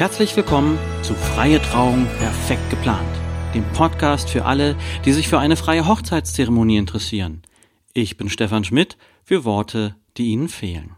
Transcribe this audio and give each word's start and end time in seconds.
Herzlich 0.00 0.34
willkommen 0.34 0.78
zu 1.02 1.14
Freie 1.14 1.60
Trauung 1.60 2.06
perfekt 2.16 2.70
geplant, 2.70 3.06
dem 3.54 3.70
Podcast 3.74 4.30
für 4.30 4.46
alle, 4.46 4.74
die 5.04 5.12
sich 5.12 5.28
für 5.28 5.38
eine 5.38 5.56
freie 5.56 5.86
Hochzeitszeremonie 5.86 6.78
interessieren. 6.78 7.42
Ich 7.92 8.16
bin 8.16 8.30
Stefan 8.30 8.64
Schmidt 8.64 8.96
für 9.24 9.44
Worte, 9.44 9.96
die 10.16 10.28
Ihnen 10.28 10.48
fehlen. 10.48 10.96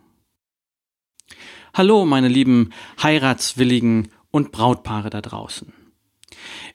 Hallo, 1.75 2.07
meine 2.07 2.29
lieben 2.29 2.71
Heiratswilligen 3.03 4.07
und 4.30 4.53
Brautpaare 4.53 5.11
da 5.11 5.21
draußen. 5.21 5.73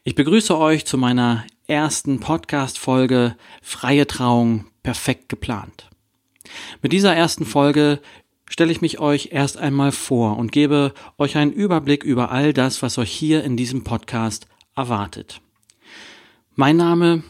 Ich 0.03 0.15
begrüße 0.15 0.57
euch 0.57 0.85
zu 0.85 0.97
meiner 0.97 1.45
ersten 1.65 2.19
Podcast-Folge 2.19 3.37
Freie 3.61 4.05
Trauung 4.05 4.65
perfekt 4.83 5.29
geplant. 5.29 5.89
Mit 6.81 6.91
dieser 6.91 7.15
ersten 7.15 7.45
Folge 7.45 8.01
stelle 8.49 8.71
ich 8.71 8.81
mich 8.81 8.99
euch 8.99 9.29
erst 9.31 9.57
einmal 9.57 9.91
vor 9.91 10.37
und 10.37 10.51
gebe 10.51 10.93
euch 11.17 11.37
einen 11.37 11.51
Überblick 11.51 12.03
über 12.03 12.31
all 12.31 12.53
das, 12.53 12.81
was 12.81 12.97
euch 12.97 13.11
hier 13.11 13.43
in 13.43 13.57
diesem 13.57 13.83
Podcast 13.83 14.47
erwartet. 14.75 15.41
Mein 16.55 16.77
Name 16.77 17.23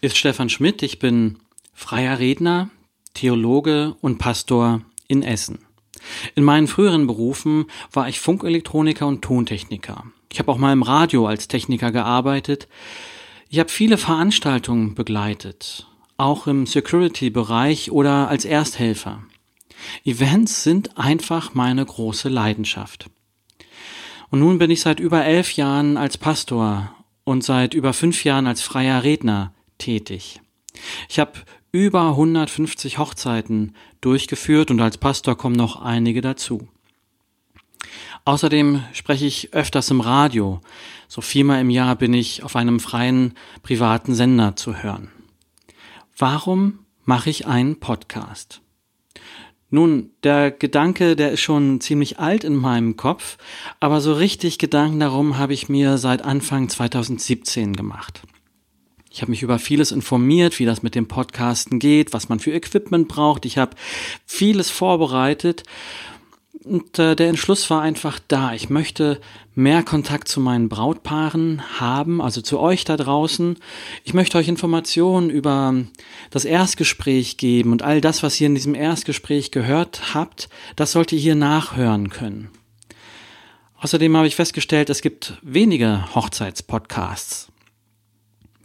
ist 0.00 0.16
Stefan 0.16 0.48
Schmidt, 0.48 0.82
ich 0.82 0.98
bin 0.98 1.38
freier 1.72 2.18
Redner, 2.18 2.70
Theologe 3.14 3.96
und 4.00 4.18
Pastor 4.18 4.82
in 5.06 5.22
Essen. 5.22 5.60
In 6.34 6.44
meinen 6.44 6.68
früheren 6.68 7.06
Berufen 7.06 7.66
war 7.92 8.08
ich 8.08 8.20
Funkelektroniker 8.20 9.06
und 9.06 9.22
Tontechniker. 9.22 10.04
Ich 10.30 10.38
habe 10.38 10.52
auch 10.52 10.58
mal 10.58 10.72
im 10.72 10.82
Radio 10.82 11.26
als 11.26 11.48
Techniker 11.48 11.90
gearbeitet. 11.90 12.68
Ich 13.48 13.58
habe 13.58 13.70
viele 13.70 13.96
Veranstaltungen 13.96 14.94
begleitet, 14.94 15.86
auch 16.16 16.46
im 16.46 16.66
Security-Bereich 16.66 17.90
oder 17.90 18.28
als 18.28 18.44
Ersthelfer. 18.44 19.22
Events 20.04 20.62
sind 20.62 20.98
einfach 20.98 21.54
meine 21.54 21.84
große 21.84 22.28
Leidenschaft. 22.28 23.10
Und 24.30 24.40
nun 24.40 24.58
bin 24.58 24.70
ich 24.70 24.80
seit 24.80 25.00
über 25.00 25.24
elf 25.24 25.52
Jahren 25.52 25.96
als 25.96 26.18
Pastor 26.18 26.94
und 27.24 27.44
seit 27.44 27.74
über 27.74 27.92
fünf 27.92 28.24
Jahren 28.24 28.46
als 28.46 28.60
freier 28.60 29.02
Redner 29.02 29.54
tätig. 29.78 30.40
Ich 31.08 31.18
habe 31.18 31.32
über 31.72 32.10
150 32.10 32.98
Hochzeiten 32.98 33.74
durchgeführt 34.00 34.70
und 34.70 34.80
als 34.80 34.98
Pastor 34.98 35.36
kommen 35.36 35.56
noch 35.56 35.80
einige 35.80 36.20
dazu. 36.20 36.68
Außerdem 38.24 38.82
spreche 38.92 39.26
ich 39.26 39.54
öfters 39.54 39.90
im 39.90 40.00
Radio. 40.00 40.60
So 41.06 41.20
viermal 41.20 41.60
im 41.60 41.70
Jahr 41.70 41.96
bin 41.96 42.12
ich 42.12 42.42
auf 42.42 42.56
einem 42.56 42.80
freien 42.80 43.34
privaten 43.62 44.14
Sender 44.14 44.56
zu 44.56 44.82
hören. 44.82 45.10
Warum 46.16 46.80
mache 47.04 47.30
ich 47.30 47.46
einen 47.46 47.80
Podcast? 47.80 48.60
Nun, 49.70 50.10
der 50.22 50.50
Gedanke, 50.50 51.14
der 51.14 51.32
ist 51.32 51.40
schon 51.40 51.80
ziemlich 51.80 52.18
alt 52.18 52.42
in 52.42 52.56
meinem 52.56 52.96
Kopf, 52.96 53.36
aber 53.80 54.00
so 54.00 54.14
richtig 54.14 54.58
Gedanken 54.58 55.00
darum 55.00 55.36
habe 55.36 55.52
ich 55.52 55.68
mir 55.68 55.98
seit 55.98 56.22
Anfang 56.22 56.70
2017 56.70 57.76
gemacht. 57.76 58.22
Ich 59.10 59.20
habe 59.20 59.30
mich 59.30 59.42
über 59.42 59.58
vieles 59.58 59.92
informiert, 59.92 60.58
wie 60.58 60.64
das 60.64 60.82
mit 60.82 60.94
dem 60.94 61.06
Podcasten 61.06 61.78
geht, 61.78 62.12
was 62.12 62.28
man 62.28 62.40
für 62.40 62.52
Equipment 62.52 63.08
braucht. 63.08 63.44
Ich 63.44 63.58
habe 63.58 63.76
vieles 64.24 64.70
vorbereitet 64.70 65.64
und 66.64 66.98
äh, 66.98 67.14
der 67.14 67.28
Entschluss 67.28 67.68
war 67.70 67.82
einfach 67.82 68.18
da. 68.28 68.52
Ich 68.52 68.68
möchte 68.70 69.20
mehr 69.54 69.82
Kontakt 69.82 70.28
zu 70.28 70.40
meinen 70.40 70.68
Brautpaaren 70.68 71.62
haben, 71.80 72.20
also 72.20 72.40
zu 72.40 72.58
euch 72.60 72.84
da 72.84 72.96
draußen. 72.96 73.56
Ich 74.04 74.14
möchte 74.14 74.38
euch 74.38 74.48
Informationen 74.48 75.30
über 75.30 75.74
das 76.30 76.44
Erstgespräch 76.44 77.36
geben 77.36 77.72
und 77.72 77.82
all 77.82 78.00
das, 78.00 78.22
was 78.22 78.40
ihr 78.40 78.46
in 78.46 78.54
diesem 78.54 78.74
Erstgespräch 78.74 79.50
gehört 79.50 80.14
habt, 80.14 80.48
das 80.76 80.92
sollt 80.92 81.12
ihr 81.12 81.18
hier 81.18 81.34
nachhören 81.34 82.10
können. 82.10 82.50
Außerdem 83.80 84.16
habe 84.16 84.26
ich 84.26 84.36
festgestellt, 84.36 84.90
es 84.90 85.02
gibt 85.02 85.38
wenige 85.42 86.14
Hochzeitspodcasts. 86.14 87.48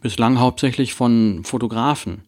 Bislang 0.02 0.40
hauptsächlich 0.40 0.96
von 0.96 1.44
Fotografen. 1.44 2.24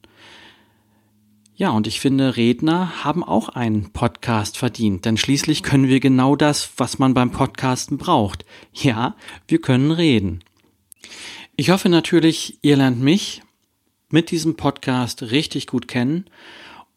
Ja, 1.57 1.69
und 1.69 1.87
ich 1.87 2.01
finde, 2.01 2.35
Redner 2.35 3.05
haben 3.05 3.23
auch 3.23 3.47
einen 3.47 3.93
Podcast 3.93 4.57
verdient, 4.57 5.05
denn 5.05 5.15
schließlich 5.15 5.63
können 5.63 5.87
wir 5.87 6.01
genau 6.01 6.35
das, 6.35 6.71
was 6.75 6.99
man 6.99 7.13
beim 7.13 7.31
Podcasten 7.31 7.97
braucht. 7.97 8.43
Ja, 8.73 9.15
wir 9.47 9.61
können 9.61 9.91
reden. 9.91 10.43
Ich 11.55 11.69
hoffe 11.69 11.87
natürlich, 11.87 12.59
ihr 12.61 12.75
lernt 12.75 12.99
mich 12.99 13.41
mit 14.09 14.31
diesem 14.31 14.57
Podcast 14.57 15.23
richtig 15.23 15.67
gut 15.67 15.87
kennen 15.87 16.25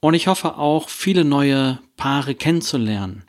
und 0.00 0.14
ich 0.14 0.26
hoffe 0.26 0.58
auch, 0.58 0.88
viele 0.88 1.24
neue 1.24 1.78
Paare 1.96 2.34
kennenzulernen. 2.34 3.22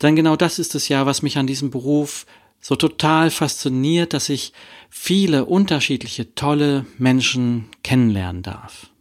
Denn 0.00 0.14
genau 0.14 0.36
das 0.36 0.60
ist 0.60 0.76
es 0.76 0.86
ja, 0.86 1.06
was 1.06 1.22
mich 1.22 1.38
an 1.38 1.48
diesem 1.48 1.72
Beruf 1.72 2.24
so 2.60 2.76
total 2.76 3.32
fasziniert, 3.32 4.12
dass 4.12 4.28
ich 4.28 4.52
viele 4.90 5.44
unterschiedliche 5.44 6.36
tolle 6.36 6.86
Menschen 6.98 7.68
kennenlernen 7.82 8.44
darf. 8.44 8.91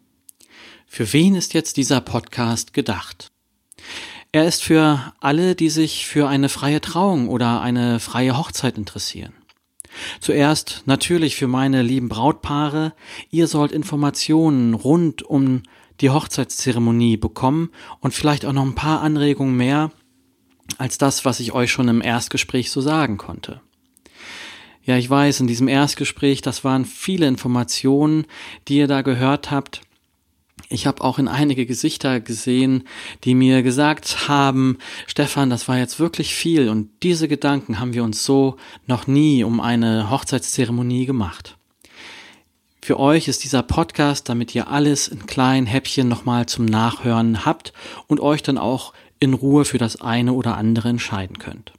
Für 0.93 1.13
wen 1.13 1.35
ist 1.35 1.53
jetzt 1.53 1.77
dieser 1.77 2.01
Podcast 2.01 2.73
gedacht? 2.73 3.31
Er 4.33 4.45
ist 4.45 4.61
für 4.61 5.13
alle, 5.21 5.55
die 5.55 5.69
sich 5.69 6.05
für 6.05 6.27
eine 6.27 6.49
freie 6.49 6.81
Trauung 6.81 7.29
oder 7.29 7.61
eine 7.61 8.01
freie 8.01 8.37
Hochzeit 8.37 8.77
interessieren. 8.77 9.31
Zuerst 10.19 10.83
natürlich 10.87 11.37
für 11.37 11.47
meine 11.47 11.81
lieben 11.81 12.09
Brautpaare. 12.09 12.93
Ihr 13.29 13.47
sollt 13.47 13.71
Informationen 13.71 14.73
rund 14.73 15.23
um 15.23 15.63
die 16.01 16.09
Hochzeitszeremonie 16.09 17.15
bekommen 17.15 17.69
und 18.01 18.13
vielleicht 18.13 18.43
auch 18.43 18.51
noch 18.51 18.65
ein 18.65 18.75
paar 18.75 18.99
Anregungen 18.99 19.55
mehr 19.55 19.93
als 20.77 20.97
das, 20.97 21.23
was 21.23 21.39
ich 21.39 21.53
euch 21.53 21.71
schon 21.71 21.87
im 21.87 22.01
Erstgespräch 22.01 22.69
so 22.69 22.81
sagen 22.81 23.15
konnte. 23.15 23.61
Ja, 24.83 24.97
ich 24.97 25.09
weiß, 25.09 25.39
in 25.39 25.47
diesem 25.47 25.69
Erstgespräch, 25.69 26.41
das 26.41 26.65
waren 26.65 26.83
viele 26.83 27.27
Informationen, 27.27 28.25
die 28.67 28.75
ihr 28.75 28.87
da 28.87 29.03
gehört 29.03 29.51
habt. 29.51 29.83
Ich 30.71 30.87
habe 30.87 31.03
auch 31.03 31.19
in 31.19 31.27
einige 31.27 31.65
Gesichter 31.65 32.21
gesehen, 32.21 32.85
die 33.25 33.35
mir 33.35 33.61
gesagt 33.61 34.29
haben, 34.29 34.77
Stefan, 35.05 35.49
das 35.49 35.67
war 35.67 35.77
jetzt 35.77 35.99
wirklich 35.99 36.33
viel 36.33 36.69
und 36.69 36.89
diese 37.03 37.27
Gedanken 37.27 37.81
haben 37.81 37.93
wir 37.93 38.05
uns 38.05 38.23
so 38.23 38.55
noch 38.87 39.05
nie 39.05 39.43
um 39.43 39.59
eine 39.59 40.09
Hochzeitszeremonie 40.09 41.05
gemacht. 41.05 41.57
Für 42.81 43.01
euch 43.01 43.27
ist 43.27 43.43
dieser 43.43 43.63
Podcast, 43.63 44.29
damit 44.29 44.55
ihr 44.55 44.69
alles 44.69 45.09
in 45.09 45.25
kleinen 45.25 45.67
Häppchen 45.67 46.07
nochmal 46.07 46.45
zum 46.45 46.65
Nachhören 46.65 47.45
habt 47.45 47.73
und 48.07 48.21
euch 48.21 48.41
dann 48.41 48.57
auch 48.57 48.93
in 49.19 49.33
Ruhe 49.33 49.65
für 49.65 49.77
das 49.77 49.99
eine 49.99 50.31
oder 50.31 50.55
andere 50.55 50.87
entscheiden 50.87 51.37
könnt. 51.37 51.73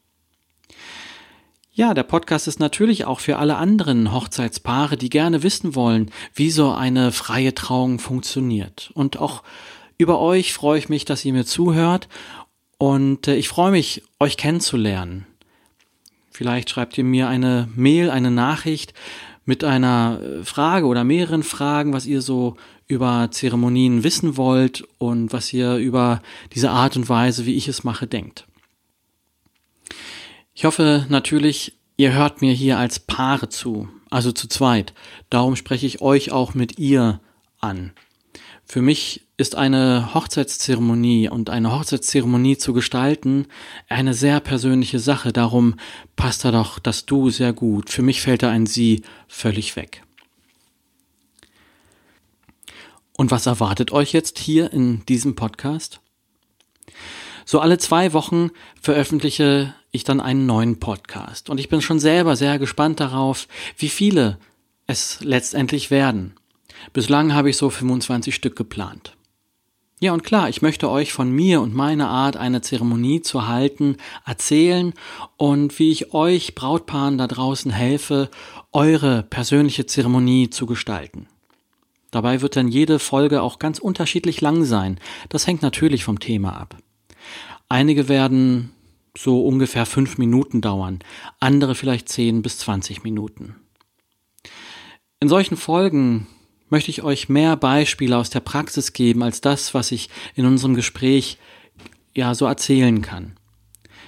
Ja, 1.74 1.94
der 1.94 2.02
Podcast 2.02 2.48
ist 2.48 2.60
natürlich 2.60 3.06
auch 3.06 3.20
für 3.20 3.38
alle 3.38 3.56
anderen 3.56 4.12
Hochzeitspaare, 4.12 4.98
die 4.98 5.08
gerne 5.08 5.42
wissen 5.42 5.74
wollen, 5.74 6.10
wie 6.34 6.50
so 6.50 6.70
eine 6.70 7.12
freie 7.12 7.54
Trauung 7.54 7.98
funktioniert. 7.98 8.90
Und 8.92 9.18
auch 9.18 9.42
über 9.96 10.20
euch 10.20 10.52
freue 10.52 10.78
ich 10.78 10.90
mich, 10.90 11.06
dass 11.06 11.24
ihr 11.24 11.32
mir 11.32 11.46
zuhört 11.46 12.10
und 12.76 13.26
äh, 13.26 13.36
ich 13.36 13.48
freue 13.48 13.70
mich, 13.70 14.02
euch 14.20 14.36
kennenzulernen. 14.36 15.26
Vielleicht 16.30 16.68
schreibt 16.68 16.98
ihr 16.98 17.04
mir 17.04 17.28
eine 17.28 17.70
Mail, 17.74 18.10
eine 18.10 18.30
Nachricht 18.30 18.92
mit 19.46 19.64
einer 19.64 20.20
äh, 20.20 20.44
Frage 20.44 20.84
oder 20.84 21.04
mehreren 21.04 21.42
Fragen, 21.42 21.94
was 21.94 22.04
ihr 22.04 22.20
so 22.20 22.56
über 22.86 23.28
Zeremonien 23.30 24.04
wissen 24.04 24.36
wollt 24.36 24.84
und 24.98 25.32
was 25.32 25.50
ihr 25.54 25.76
über 25.76 26.20
diese 26.54 26.70
Art 26.70 26.96
und 26.96 27.08
Weise, 27.08 27.46
wie 27.46 27.56
ich 27.56 27.66
es 27.66 27.82
mache, 27.82 28.06
denkt. 28.06 28.46
Ich 30.54 30.64
hoffe 30.64 31.06
natürlich, 31.08 31.78
ihr 31.96 32.12
hört 32.12 32.42
mir 32.42 32.52
hier 32.52 32.78
als 32.78 32.98
Paare 32.98 33.48
zu, 33.48 33.88
also 34.10 34.32
zu 34.32 34.48
zweit. 34.48 34.92
Darum 35.30 35.56
spreche 35.56 35.86
ich 35.86 36.02
euch 36.02 36.30
auch 36.30 36.54
mit 36.54 36.78
ihr 36.78 37.20
an. 37.60 37.92
Für 38.64 38.82
mich 38.82 39.26
ist 39.38 39.54
eine 39.54 40.14
Hochzeitszeremonie 40.14 41.28
und 41.28 41.50
eine 41.50 41.72
Hochzeitszeremonie 41.72 42.58
zu 42.58 42.72
gestalten 42.72 43.46
eine 43.88 44.14
sehr 44.14 44.40
persönliche 44.40 44.98
Sache. 44.98 45.32
Darum 45.32 45.76
passt 46.16 46.44
da 46.44 46.50
doch 46.52 46.78
das 46.78 47.06
Du 47.06 47.30
sehr 47.30 47.52
gut. 47.52 47.90
Für 47.90 48.02
mich 48.02 48.20
fällt 48.20 48.42
da 48.42 48.50
ein 48.50 48.66
Sie 48.66 49.02
völlig 49.28 49.74
weg. 49.76 50.04
Und 53.14 53.30
was 53.30 53.46
erwartet 53.46 53.90
euch 53.90 54.12
jetzt 54.12 54.38
hier 54.38 54.72
in 54.72 55.04
diesem 55.06 55.34
Podcast? 55.34 56.00
So 57.44 57.60
alle 57.60 57.78
zwei 57.78 58.12
Wochen 58.12 58.50
veröffentliche 58.80 59.74
ich 59.92 60.04
dann 60.04 60.20
einen 60.20 60.46
neuen 60.46 60.80
Podcast. 60.80 61.50
Und 61.50 61.60
ich 61.60 61.68
bin 61.68 61.82
schon 61.82 62.00
selber 62.00 62.34
sehr 62.34 62.58
gespannt 62.58 62.98
darauf, 62.98 63.46
wie 63.76 63.90
viele 63.90 64.38
es 64.86 65.20
letztendlich 65.20 65.90
werden. 65.90 66.34
Bislang 66.92 67.34
habe 67.34 67.50
ich 67.50 67.56
so 67.56 67.70
25 67.70 68.34
Stück 68.34 68.56
geplant. 68.56 69.16
Ja, 70.00 70.12
und 70.12 70.24
klar, 70.24 70.48
ich 70.48 70.62
möchte 70.62 70.90
euch 70.90 71.12
von 71.12 71.30
mir 71.30 71.60
und 71.60 71.74
meiner 71.74 72.08
Art, 72.08 72.36
eine 72.36 72.60
Zeremonie 72.60 73.20
zu 73.20 73.46
halten, 73.46 73.98
erzählen 74.26 74.94
und 75.36 75.78
wie 75.78 75.92
ich 75.92 76.12
euch 76.12 76.56
Brautpaaren 76.56 77.18
da 77.18 77.28
draußen 77.28 77.70
helfe, 77.70 78.28
eure 78.72 79.22
persönliche 79.22 79.86
Zeremonie 79.86 80.50
zu 80.50 80.66
gestalten. 80.66 81.28
Dabei 82.10 82.40
wird 82.40 82.56
dann 82.56 82.66
jede 82.66 82.98
Folge 82.98 83.42
auch 83.42 83.60
ganz 83.60 83.78
unterschiedlich 83.78 84.40
lang 84.40 84.64
sein. 84.64 84.98
Das 85.28 85.46
hängt 85.46 85.62
natürlich 85.62 86.02
vom 86.02 86.18
Thema 86.18 86.56
ab. 86.56 86.76
Einige 87.68 88.08
werden 88.08 88.72
so 89.16 89.44
ungefähr 89.46 89.86
fünf 89.86 90.18
Minuten 90.18 90.60
dauern, 90.60 91.00
andere 91.40 91.74
vielleicht 91.74 92.08
zehn 92.08 92.42
bis 92.42 92.58
zwanzig 92.58 93.02
Minuten. 93.02 93.56
In 95.20 95.28
solchen 95.28 95.56
Folgen 95.56 96.26
möchte 96.68 96.90
ich 96.90 97.02
euch 97.02 97.28
mehr 97.28 97.56
Beispiele 97.56 98.16
aus 98.16 98.30
der 98.30 98.40
Praxis 98.40 98.92
geben 98.92 99.22
als 99.22 99.40
das, 99.40 99.74
was 99.74 99.92
ich 99.92 100.08
in 100.34 100.46
unserem 100.46 100.74
Gespräch 100.74 101.38
ja 102.14 102.34
so 102.34 102.46
erzählen 102.46 103.02
kann. 103.02 103.36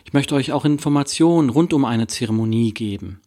Ich 0.05 0.13
möchte 0.13 0.35
euch 0.35 0.53
auch 0.53 0.65
Informationen 0.65 1.51
rund 1.51 1.73
um 1.73 1.85
eine 1.85 2.07
Zeremonie 2.07 2.73
geben. 2.73 3.21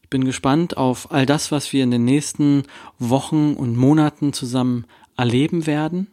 Ich 0.00 0.08
bin 0.08 0.24
gespannt 0.24 0.78
auf 0.78 1.12
all 1.12 1.26
das, 1.26 1.52
was 1.52 1.70
wir 1.74 1.84
in 1.84 1.90
den 1.90 2.06
nächsten 2.06 2.62
Wochen 2.98 3.52
und 3.52 3.76
Monaten 3.76 4.32
zusammen 4.32 4.86
erleben 5.18 5.66
werden. 5.66 6.06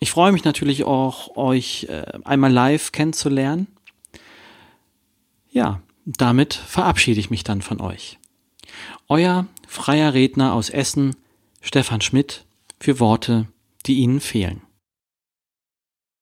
Ich 0.00 0.10
freue 0.10 0.32
mich 0.32 0.44
natürlich 0.44 0.84
auch, 0.84 1.36
euch 1.36 1.84
äh, 1.90 2.20
einmal 2.24 2.50
live 2.50 2.90
kennenzulernen. 2.90 3.66
Ja, 5.50 5.82
damit 6.06 6.54
verabschiede 6.54 7.20
ich 7.20 7.28
mich 7.28 7.44
dann 7.44 7.60
von 7.60 7.82
euch. 7.82 8.18
Euer 9.08 9.46
freier 9.66 10.14
Redner 10.14 10.54
aus 10.54 10.70
Essen, 10.70 11.16
Stefan 11.60 12.00
Schmidt, 12.00 12.46
für 12.80 12.98
Worte, 12.98 13.46
die 13.84 13.96
Ihnen 13.96 14.20
fehlen. 14.20 14.62